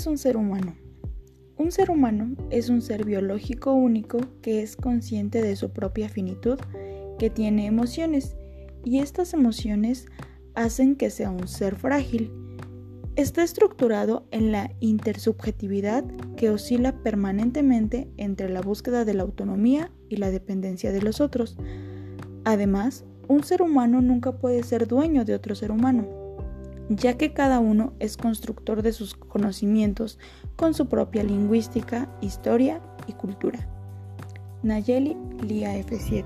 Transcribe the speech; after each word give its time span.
es 0.00 0.06
un 0.06 0.16
ser 0.16 0.38
humano? 0.38 0.74
Un 1.58 1.72
ser 1.72 1.90
humano 1.90 2.34
es 2.48 2.70
un 2.70 2.80
ser 2.80 3.04
biológico 3.04 3.74
único 3.74 4.18
que 4.40 4.62
es 4.62 4.74
consciente 4.74 5.42
de 5.42 5.56
su 5.56 5.72
propia 5.72 6.08
finitud, 6.08 6.58
que 7.18 7.28
tiene 7.28 7.66
emociones, 7.66 8.34
y 8.82 9.00
estas 9.00 9.34
emociones 9.34 10.06
hacen 10.54 10.96
que 10.96 11.10
sea 11.10 11.28
un 11.28 11.46
ser 11.46 11.76
frágil. 11.76 12.32
Está 13.14 13.42
estructurado 13.42 14.26
en 14.30 14.52
la 14.52 14.72
intersubjetividad 14.80 16.02
que 16.34 16.48
oscila 16.48 17.02
permanentemente 17.02 18.08
entre 18.16 18.48
la 18.48 18.62
búsqueda 18.62 19.04
de 19.04 19.12
la 19.12 19.24
autonomía 19.24 19.92
y 20.08 20.16
la 20.16 20.30
dependencia 20.30 20.92
de 20.92 21.02
los 21.02 21.20
otros. 21.20 21.58
Además, 22.44 23.04
un 23.28 23.44
ser 23.44 23.60
humano 23.60 24.00
nunca 24.00 24.38
puede 24.38 24.62
ser 24.62 24.88
dueño 24.88 25.26
de 25.26 25.34
otro 25.34 25.54
ser 25.54 25.70
humano 25.70 26.19
ya 26.90 27.16
que 27.16 27.32
cada 27.32 27.60
uno 27.60 27.92
es 28.00 28.16
constructor 28.16 28.82
de 28.82 28.92
sus 28.92 29.14
conocimientos 29.14 30.18
con 30.56 30.74
su 30.74 30.88
propia 30.88 31.22
lingüística, 31.22 32.08
historia 32.20 32.80
y 33.06 33.12
cultura. 33.12 33.68
Nayeli, 34.62 35.16
Lía 35.40 35.78
F7. 35.78 36.24